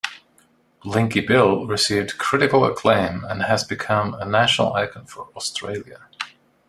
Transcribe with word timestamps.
Blinky 0.83 1.19
Bill 1.19 1.67
received 1.67 2.17
critical 2.17 2.65
acclaim, 2.65 3.23
and 3.23 3.43
has 3.43 3.63
become 3.63 4.15
a 4.15 4.25
national 4.25 4.73
icon 4.73 5.05
for 5.05 5.27
Australia. 5.35 6.07